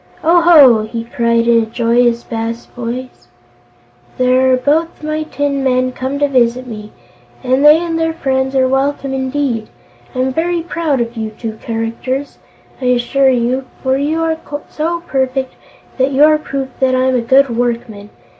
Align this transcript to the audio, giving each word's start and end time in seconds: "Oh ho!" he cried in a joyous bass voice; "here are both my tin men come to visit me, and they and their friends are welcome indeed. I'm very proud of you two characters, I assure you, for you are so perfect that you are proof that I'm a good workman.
"Oh 0.23 0.41
ho!" 0.41 0.81
he 0.81 1.03
cried 1.03 1.47
in 1.47 1.61
a 1.61 1.65
joyous 1.67 2.23
bass 2.23 2.65
voice; 2.65 3.27
"here 4.17 4.51
are 4.53 4.57
both 4.57 5.03
my 5.03 5.21
tin 5.21 5.63
men 5.63 5.91
come 5.91 6.17
to 6.17 6.27
visit 6.27 6.65
me, 6.65 6.91
and 7.43 7.63
they 7.63 7.77
and 7.77 7.99
their 7.99 8.11
friends 8.11 8.55
are 8.55 8.67
welcome 8.67 9.13
indeed. 9.13 9.69
I'm 10.15 10.33
very 10.33 10.63
proud 10.63 11.01
of 11.01 11.15
you 11.15 11.29
two 11.29 11.57
characters, 11.61 12.39
I 12.81 12.85
assure 12.85 13.29
you, 13.29 13.65
for 13.83 13.95
you 13.95 14.23
are 14.23 14.37
so 14.69 15.01
perfect 15.01 15.53
that 15.99 16.11
you 16.11 16.23
are 16.23 16.39
proof 16.39 16.69
that 16.79 16.95
I'm 16.95 17.13
a 17.13 17.21
good 17.21 17.55
workman. 17.55 18.09